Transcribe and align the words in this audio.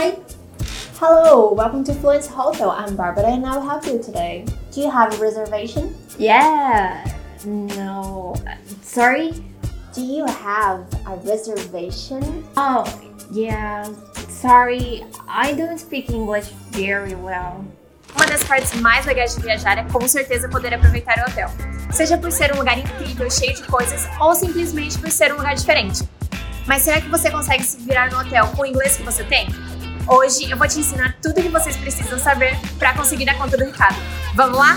Hi. 0.00 0.16
Hello, 0.96 1.52
welcome 1.52 1.84
to 1.84 1.92
Fluence 1.92 2.26
Hotel. 2.26 2.70
I'm 2.70 2.96
Barbara 2.96 3.26
and 3.26 3.44
I'll 3.44 3.60
help 3.60 3.84
you 3.84 4.02
today. 4.02 4.46
Do 4.72 4.80
you 4.80 4.90
have 4.90 5.12
a 5.12 5.18
reservation? 5.18 5.94
Yeah. 6.18 7.04
No. 7.44 8.34
Sorry? 8.80 9.34
Do 9.92 10.00
you 10.00 10.24
have 10.24 10.88
a 11.06 11.16
reservation? 11.16 12.48
Oh, 12.56 12.88
yeah. 13.30 13.92
Sorry. 14.30 15.04
I 15.28 15.52
don't 15.52 15.76
speak 15.76 16.08
English 16.08 16.48
very 16.70 17.14
well. 17.14 17.62
Uma 18.16 18.24
das 18.24 18.42
partes 18.44 18.72
mais 18.80 19.04
legais 19.04 19.36
de 19.36 19.42
viajar 19.42 19.76
é 19.76 19.84
com 19.92 20.08
certeza 20.08 20.48
poder 20.48 20.72
aproveitar 20.72 21.18
o 21.18 21.30
hotel. 21.30 21.50
Seja 21.92 22.16
por 22.16 22.32
ser 22.32 22.54
um 22.54 22.56
lugar 22.56 22.78
incrível, 22.78 23.30
cheio 23.30 23.54
de 23.54 23.64
coisas, 23.64 24.08
ou 24.18 24.34
simplesmente 24.34 24.98
por 24.98 25.10
ser 25.10 25.30
um 25.34 25.36
lugar 25.36 25.54
diferente. 25.54 26.08
Mas 26.66 26.84
será 26.84 27.02
que 27.02 27.10
você 27.10 27.30
consegue 27.30 27.62
se 27.62 27.76
virar 27.82 28.10
no 28.10 28.18
hotel 28.18 28.46
com 28.56 28.62
o 28.62 28.66
inglês 28.66 28.96
que 28.96 29.02
você 29.02 29.24
tem? 29.24 29.46
Hoje 30.12 30.50
eu 30.50 30.56
vou 30.56 30.66
te 30.66 30.80
ensinar 30.80 31.16
tudo 31.22 31.40
que 31.40 31.48
vocês 31.48 31.76
precisam 31.76 32.18
saber 32.18 32.58
para 32.80 32.92
conseguir 32.94 33.24
dar 33.24 33.38
conta 33.38 33.56
do 33.56 33.64
recado. 33.64 33.94
Vamos 34.34 34.58
lá? 34.58 34.76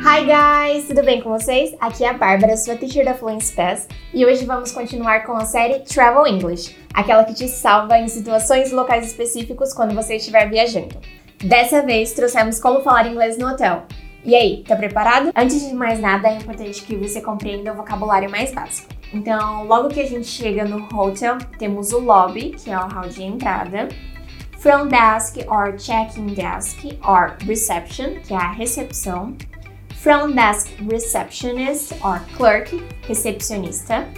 Hi 0.00 0.24
guys, 0.24 0.88
tudo 0.88 1.04
bem 1.04 1.20
com 1.20 1.28
vocês? 1.28 1.76
Aqui 1.80 2.02
é 2.02 2.08
a 2.08 2.14
Bárbara, 2.14 2.56
sua 2.56 2.74
teacher 2.74 3.04
da 3.04 3.12
Fluence 3.12 3.52
Pass, 3.52 3.86
e 4.14 4.24
hoje 4.24 4.46
vamos 4.46 4.72
continuar 4.72 5.24
com 5.26 5.32
a 5.32 5.44
série 5.44 5.80
Travel 5.80 6.26
English, 6.26 6.74
aquela 6.94 7.24
que 7.24 7.34
te 7.34 7.46
salva 7.46 7.98
em 7.98 8.08
situações 8.08 8.70
e 8.70 8.74
locais 8.74 9.06
específicos 9.06 9.74
quando 9.74 9.94
você 9.94 10.16
estiver 10.16 10.48
viajando. 10.48 10.98
Dessa 11.44 11.82
vez 11.82 12.14
trouxemos 12.14 12.58
como 12.58 12.80
falar 12.80 13.06
inglês 13.06 13.36
no 13.36 13.46
hotel. 13.48 13.86
E 14.26 14.34
aí, 14.34 14.64
tá 14.66 14.74
preparado? 14.74 15.30
Antes 15.36 15.68
de 15.68 15.72
mais 15.72 16.00
nada, 16.00 16.26
é 16.26 16.38
importante 16.38 16.82
que 16.82 16.96
você 16.96 17.20
compreenda 17.20 17.72
o 17.72 17.76
vocabulário 17.76 18.28
mais 18.28 18.52
básico. 18.52 18.88
Então, 19.14 19.62
logo 19.62 19.88
que 19.88 20.00
a 20.00 20.04
gente 20.04 20.26
chega 20.26 20.64
no 20.64 20.88
hotel, 20.98 21.38
temos 21.60 21.92
o 21.92 22.00
lobby, 22.00 22.50
que 22.50 22.68
é 22.68 22.76
o 22.76 22.88
hall 22.88 23.08
de 23.08 23.22
entrada, 23.22 23.88
front 24.58 24.90
desk 24.90 25.38
or 25.48 25.76
check-in 25.76 26.26
desk 26.34 26.98
or 27.06 27.36
reception, 27.46 28.14
que 28.26 28.34
é 28.34 28.36
a 28.36 28.50
recepção, 28.50 29.36
front 29.94 30.34
desk 30.34 30.72
receptionist 30.90 31.94
or 32.04 32.20
clerk, 32.36 32.84
recepcionista, 33.06 34.08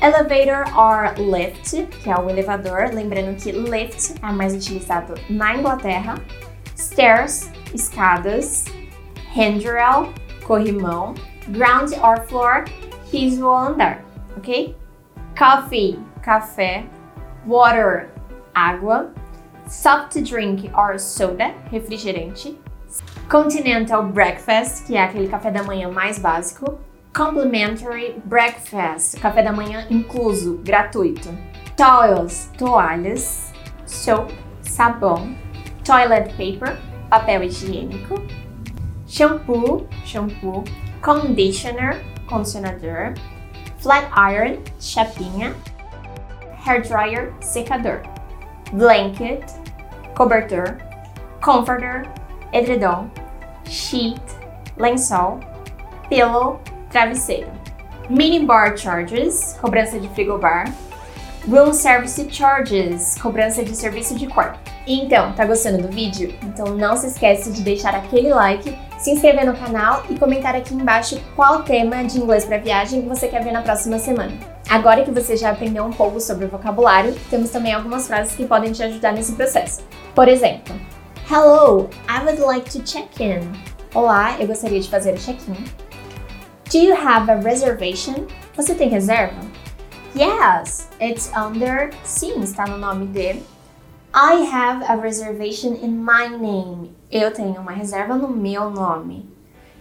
elevator 0.00 0.64
or 0.74 1.12
lift, 1.18 1.86
que 2.02 2.10
é 2.10 2.16
o 2.18 2.30
elevador, 2.30 2.88
lembrando 2.90 3.36
que 3.36 3.52
lift 3.52 4.14
é 4.22 4.32
mais 4.32 4.54
utilizado 4.54 5.12
na 5.28 5.54
Inglaterra, 5.56 6.14
stairs, 6.74 7.50
escadas, 7.74 8.64
handrail, 9.34 10.12
corrimão, 10.44 11.14
ground 11.48 11.92
or 12.02 12.20
floor, 12.26 12.64
piso 13.10 13.46
ou 13.46 13.56
andar, 13.56 14.04
ok? 14.36 14.76
Coffee, 15.36 15.98
café, 16.22 16.84
water, 17.46 18.10
água, 18.54 19.10
soft 19.66 20.20
drink 20.22 20.70
or 20.74 20.98
soda, 20.98 21.54
refrigerante, 21.70 22.58
continental 23.28 24.04
breakfast, 24.04 24.86
que 24.86 24.96
é 24.96 25.02
aquele 25.02 25.28
café 25.28 25.50
da 25.50 25.62
manhã 25.62 25.90
mais 25.90 26.18
básico, 26.18 26.78
complimentary 27.14 28.20
breakfast, 28.24 29.18
café 29.20 29.42
da 29.42 29.52
manhã 29.52 29.86
incluso, 29.90 30.58
gratuito, 30.64 31.28
towels, 31.76 32.50
toalhas, 32.58 33.52
soap, 33.86 34.30
sabão, 34.62 35.34
toilet 35.84 36.30
paper, 36.34 36.78
papel 37.08 37.44
higiênico, 37.44 38.14
shampoo, 39.12 39.86
shampoo, 40.06 40.64
conditioner, 41.02 42.02
condicionador, 42.26 43.14
flat 43.78 44.10
iron, 44.16 44.58
chapinha, 44.80 45.54
hair 46.56 46.80
dryer, 46.80 47.34
secador, 47.42 48.00
blanket, 48.72 49.44
cobertor, 50.14 50.78
comforter, 51.42 52.10
edredom, 52.54 53.10
sheet, 53.66 54.18
lençol, 54.78 55.40
pillow, 56.08 56.58
travesseiro. 56.90 57.50
Mini 58.08 58.46
bar 58.46 58.78
charges, 58.78 59.58
cobrança 59.60 60.00
de 60.00 60.08
frigobar. 60.08 60.72
Room 61.46 61.74
service 61.74 62.30
charges, 62.30 63.16
cobrança 63.20 63.62
de 63.62 63.74
serviço 63.74 64.14
de 64.14 64.26
quarto. 64.26 64.58
Então, 64.86 65.32
tá 65.32 65.44
gostando 65.44 65.82
do 65.82 65.88
vídeo? 65.88 66.34
Então 66.42 66.76
não 66.76 66.96
se 66.96 67.08
esquece 67.08 67.52
de 67.52 67.62
deixar 67.62 67.94
aquele 67.94 68.30
like, 68.30 68.76
se 69.02 69.10
inscrever 69.10 69.44
no 69.44 69.56
canal 69.56 70.04
e 70.08 70.16
comentar 70.16 70.54
aqui 70.54 70.72
embaixo 70.72 71.20
qual 71.34 71.64
tema 71.64 72.04
de 72.04 72.18
inglês 72.20 72.44
para 72.44 72.58
viagem 72.58 73.08
você 73.08 73.26
quer 73.26 73.42
ver 73.42 73.50
na 73.50 73.60
próxima 73.60 73.98
semana. 73.98 74.32
Agora 74.70 75.04
que 75.04 75.10
você 75.10 75.36
já 75.36 75.50
aprendeu 75.50 75.84
um 75.84 75.90
pouco 75.90 76.20
sobre 76.20 76.44
o 76.44 76.48
vocabulário, 76.48 77.12
temos 77.28 77.50
também 77.50 77.74
algumas 77.74 78.06
frases 78.06 78.36
que 78.36 78.46
podem 78.46 78.70
te 78.70 78.80
ajudar 78.80 79.12
nesse 79.12 79.32
processo. 79.32 79.82
Por 80.14 80.28
exemplo, 80.28 80.72
Hello, 81.28 81.90
I 82.08 82.24
would 82.24 82.40
like 82.40 82.70
to 82.70 82.80
check 82.84 83.20
in. 83.20 83.40
Olá, 83.92 84.36
eu 84.38 84.46
gostaria 84.46 84.78
de 84.78 84.88
fazer 84.88 85.14
o 85.14 85.18
check-in. 85.18 85.64
Do 86.70 86.78
you 86.78 86.94
have 86.94 87.28
a 87.28 87.34
reservation? 87.34 88.26
Você 88.56 88.72
tem 88.72 88.88
reserva? 88.88 89.40
Yes, 90.14 90.88
it's 91.00 91.30
under. 91.36 91.90
Sim, 92.04 92.40
está 92.40 92.66
no 92.66 92.78
nome 92.78 93.06
dele. 93.06 93.42
I 94.14 94.46
have 94.46 94.84
a 94.88 94.94
reservation 94.94 95.74
in 95.82 96.04
my 96.04 96.28
name. 96.28 97.01
Eu 97.12 97.30
tenho 97.30 97.60
uma 97.60 97.72
reserva 97.72 98.16
no 98.16 98.26
meu 98.26 98.70
nome. 98.70 99.28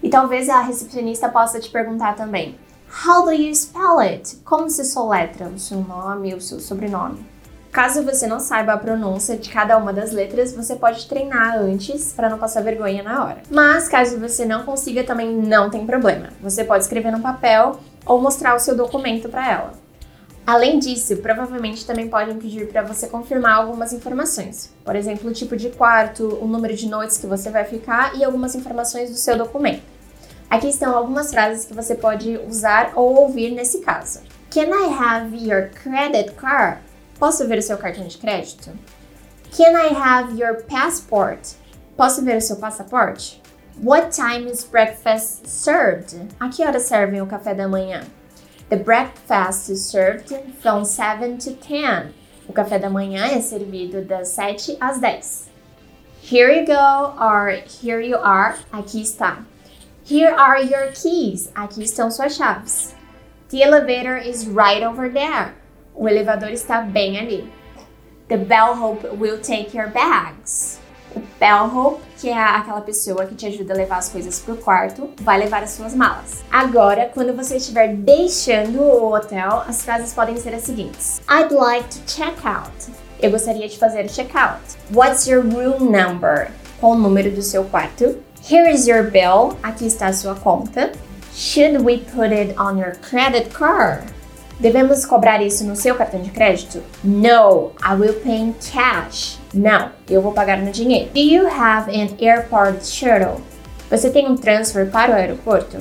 E 0.04 0.10
talvez 0.10 0.50
a 0.50 0.60
recepcionista 0.60 1.30
possa 1.30 1.62
te 1.62 1.70
perguntar 1.70 2.14
também: 2.14 2.60
How 3.08 3.24
do 3.24 3.32
you 3.32 3.56
spell 3.56 4.00
it? 4.00 4.36
Como 4.44 4.70
se 4.70 4.84
soletra 4.84 5.48
o 5.48 5.58
seu 5.58 5.80
nome, 5.80 6.34
o 6.34 6.42
seu 6.42 6.60
sobrenome? 6.60 7.26
Caso 7.72 8.04
você 8.04 8.28
não 8.28 8.42
saiba 8.42 8.74
a 8.74 8.78
pronúncia 8.78 9.38
de 9.38 9.50
cada 9.50 9.78
uma 9.78 9.94
das 9.94 10.12
letras, 10.12 10.54
você 10.54 10.76
pode 10.76 11.08
treinar 11.08 11.58
antes 11.58 12.12
para 12.12 12.30
não 12.30 12.38
passar 12.38 12.64
vergonha 12.64 13.02
na 13.02 13.24
hora. 13.24 13.44
Mas 13.50 13.88
caso 13.88 14.20
você 14.20 14.44
não 14.44 14.64
consiga, 14.64 15.06
também 15.06 15.34
não 15.34 15.70
tem 15.70 15.86
problema. 15.86 16.32
Você 16.42 16.66
pode 16.66 16.84
escrever 16.84 17.14
no 17.14 17.22
papel 17.22 17.80
ou 18.06 18.22
mostrar 18.22 18.56
o 18.56 18.60
seu 18.60 18.76
documento 18.76 19.30
para 19.30 19.50
ela. 19.50 19.81
Além 20.52 20.80
disso, 20.80 21.16
provavelmente 21.16 21.86
também 21.86 22.10
podem 22.10 22.38
pedir 22.38 22.68
para 22.68 22.82
você 22.82 23.08
confirmar 23.08 23.56
algumas 23.56 23.94
informações, 23.94 24.70
por 24.84 24.98
exemplo, 24.98 25.30
o 25.30 25.34
tipo 25.34 25.56
de 25.56 25.70
quarto, 25.70 26.28
o 26.42 26.46
número 26.46 26.76
de 26.76 26.90
noites 26.90 27.18
que 27.18 27.26
você 27.26 27.50
vai 27.50 27.64
ficar 27.64 28.18
e 28.18 28.24
algumas 28.26 28.54
informações 28.54 29.10
do 29.10 29.16
seu 29.16 29.38
documento. 29.38 29.82
Aqui 30.50 30.68
estão 30.68 30.94
algumas 30.94 31.32
frases 31.32 31.64
que 31.64 31.74
você 31.74 31.96
pode 31.96 32.38
usar 32.50 32.92
ou 32.98 33.16
ouvir 33.16 33.52
nesse 33.52 33.80
caso. 33.80 34.20
Can 34.54 34.68
I 34.68 34.94
have 34.94 35.38
your 35.38 35.70
credit 35.70 36.34
card? 36.34 36.82
Posso 37.18 37.48
ver 37.48 37.60
o 37.60 37.62
seu 37.62 37.78
cartão 37.78 38.06
de 38.06 38.18
crédito? 38.18 38.72
Can 39.56 39.72
I 39.72 39.96
have 39.96 40.38
your 40.38 40.64
passport? 40.64 41.54
Posso 41.96 42.26
ver 42.26 42.36
o 42.36 42.42
seu 42.42 42.58
passaporte? 42.58 43.42
What 43.82 44.14
time 44.14 44.52
is 44.52 44.66
breakfast 44.66 45.48
served? 45.48 46.28
A 46.42 46.50
que 46.50 46.62
hora 46.62 46.82
servem 46.82 47.22
o 47.22 47.26
café 47.26 47.54
da 47.54 47.70
manhã? 47.70 48.02
The 48.72 48.78
breakfast 48.78 49.70
is 49.70 49.86
served 49.86 50.34
from 50.62 50.86
7 50.86 51.38
to 51.40 51.56
10. 51.56 52.14
O 52.48 52.54
café 52.54 52.80
da 52.80 52.90
manhã 52.90 53.28
é 53.28 53.42
servido 53.42 54.02
das 54.02 54.30
7 54.30 54.78
às 54.80 54.98
10. 54.98 55.50
Here 56.22 56.50
you 56.50 56.66
go 56.66 57.14
or 57.20 57.50
here 57.68 58.00
you 58.00 58.16
are. 58.16 58.58
Aqui 58.72 59.02
está. 59.02 59.44
Here 60.06 60.34
are 60.34 60.62
your 60.64 60.88
keys. 60.94 61.52
Aqui 61.54 61.84
estão 61.84 62.10
suas 62.10 62.38
chaves. 62.38 62.96
The 63.50 63.62
elevator 63.62 64.16
is 64.16 64.48
right 64.48 64.82
over 64.82 65.10
there. 65.10 65.54
O 65.94 66.08
elevador 66.08 66.52
está 66.52 66.82
bem 66.82 67.20
ali. 67.20 67.52
The 68.30 68.38
bellhop 68.38 69.04
will 69.18 69.42
take 69.42 69.76
your 69.76 69.90
bags. 69.90 70.80
O 71.16 71.22
bellhop, 71.40 72.00
que 72.18 72.30
é 72.30 72.38
aquela 72.38 72.82
pessoa 72.82 73.26
que 73.26 73.36
te 73.36 73.46
ajuda 73.48 73.74
a 73.74 73.78
levar 73.78 73.98
as 73.98 74.10
coisas 74.10 74.40
pro 74.40 74.56
quarto, 74.56 75.10
vai 75.22 75.38
levar 75.38 75.64
as 75.64 75.72
suas 75.72 75.94
malas. 75.94 76.44
Agora, 76.52 77.10
quando 77.14 77.36
você 77.36 77.58
estiver 77.58 77.96
deixando 77.96 78.82
o 78.82 79.14
hotel, 79.14 79.64
as 79.68 79.82
frases 79.82 80.14
podem 80.14 80.38
ser 80.38 80.54
as 80.54 80.64
seguintes: 80.64 81.22
I'd 81.30 81.54
like 81.54 81.90
to 81.90 82.00
check 82.06 82.46
out. 82.46 82.72
Eu 83.22 83.30
gostaria 83.30 83.68
de 83.68 83.78
fazer 83.78 84.06
o 84.06 84.10
check-out. 84.10 84.62
What's 84.92 85.28
your 85.28 85.44
room 85.44 85.92
number? 85.92 86.52
Qual 86.80 86.94
o 86.94 86.98
número 86.98 87.30
do 87.30 87.44
seu 87.44 87.64
quarto? 87.66 88.18
Here 88.50 88.68
is 88.68 88.88
your 88.88 89.12
bill. 89.12 89.56
Aqui 89.62 89.86
está 89.86 90.08
a 90.08 90.14
sua 90.14 90.34
conta. 90.34 90.92
Should 91.32 91.84
we 91.84 92.00
put 92.00 92.34
it 92.34 92.56
on 92.58 92.80
your 92.80 92.96
credit 92.96 93.52
card? 93.52 94.04
Devemos 94.62 95.08
cobrar 95.08 95.42
isso 95.42 95.66
no 95.66 95.76
seu 95.76 95.96
cartão 95.96 96.22
de 96.22 96.30
crédito? 96.30 96.84
No, 97.04 97.72
I 97.84 97.96
will 98.00 98.14
pay 98.14 98.38
in 98.38 98.54
cash. 98.72 99.40
Não, 99.52 99.90
eu 100.08 100.22
vou 100.22 100.34
pagar 100.34 100.60
no 100.60 100.70
dinheiro. 100.70 101.10
Do 101.12 101.20
you 101.20 101.48
have 101.48 101.90
an 101.90 102.10
airport 102.24 102.86
shuttle? 102.86 103.42
Você 103.90 104.12
tem 104.12 104.30
um 104.30 104.36
transfer 104.36 104.88
para 104.92 105.14
o 105.14 105.16
aeroporto? 105.16 105.78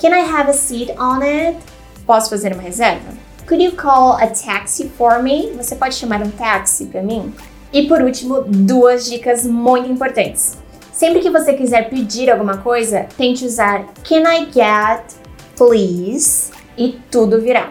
Can 0.00 0.08
I 0.08 0.20
have 0.20 0.48
a 0.48 0.54
seat 0.54 0.90
on 0.98 1.20
it? 1.20 1.58
Posso 2.06 2.30
fazer 2.30 2.54
uma 2.54 2.62
reserva? 2.62 3.12
Could 3.46 3.62
you 3.62 3.72
call 3.72 4.12
a 4.12 4.28
taxi 4.28 4.88
for 4.96 5.22
me? 5.22 5.52
Você 5.58 5.76
pode 5.76 5.94
chamar 5.94 6.22
um 6.22 6.30
táxi 6.30 6.86
para 6.86 7.02
mim? 7.02 7.34
E 7.74 7.86
por 7.86 8.00
último, 8.00 8.42
duas 8.46 9.04
dicas 9.04 9.46
muito 9.46 9.92
importantes. 9.92 10.56
Sempre 10.90 11.20
que 11.20 11.28
você 11.28 11.52
quiser 11.52 11.90
pedir 11.90 12.30
alguma 12.30 12.56
coisa, 12.56 13.06
tente 13.18 13.44
usar 13.44 13.84
Can 14.02 14.22
I 14.26 14.46
get, 14.50 15.14
please 15.56 16.61
e 16.76 16.98
tudo 17.10 17.40
virá. 17.40 17.70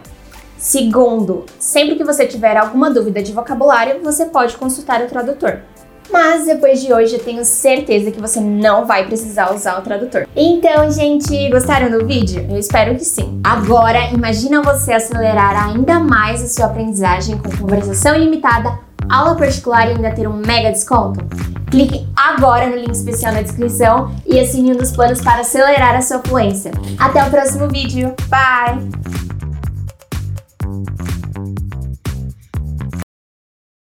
Segundo, 0.58 1.46
sempre 1.58 1.96
que 1.96 2.04
você 2.04 2.28
tiver 2.28 2.56
alguma 2.56 2.92
dúvida 2.92 3.22
de 3.22 3.34
vocabulário, 3.34 4.00
você 4.04 4.26
pode 4.26 4.56
consultar 4.58 5.02
o 5.02 5.08
tradutor. 5.08 5.60
Mas 6.12 6.46
depois 6.46 6.82
de 6.82 6.94
hoje 6.94 7.16
eu 7.16 7.24
tenho 7.24 7.44
certeza 7.46 8.12
que 8.12 8.20
você 8.20 8.40
não 8.40 8.86
vai 8.86 9.06
precisar 9.08 9.54
usar 9.56 9.80
o 9.80 9.82
tradutor. 9.82 10.28
Então, 10.36 10.92
gente, 10.92 11.50
gostaram 11.50 11.90
do 11.90 12.06
vídeo? 12.06 12.46
Eu 12.50 12.60
espero 12.60 12.96
que 12.96 13.06
sim. 13.06 13.40
Agora, 13.44 14.12
imagina 14.12 14.62
você 14.62 14.94
acelerar 14.94 15.70
ainda 15.70 16.00
mais 16.00 16.44
a 16.44 16.48
sua 16.48 16.66
aprendizagem 16.66 17.38
com 17.38 17.50
conversação 17.58 18.16
ilimitada, 18.16 18.78
aula 19.12 19.36
particular 19.36 19.88
e 19.88 19.92
ainda 19.92 20.12
ter 20.12 20.28
um 20.28 20.38
mega 20.38 20.72
desconto? 20.72 21.20
Clique 21.70 22.06
agora 22.16 22.68
no 22.68 22.76
link 22.76 22.92
especial 22.92 23.34
na 23.34 23.42
descrição 23.42 24.14
e 24.26 24.40
assine 24.40 24.74
um 24.74 24.78
dos 24.78 24.92
planos 24.92 25.22
para 25.22 25.42
acelerar 25.42 25.96
a 25.96 26.02
sua 26.02 26.20
fluência. 26.20 26.72
Até 27.00 27.24
o 27.24 27.30
próximo 27.30 27.68
vídeo. 27.68 28.14
Bye! 28.28 29.31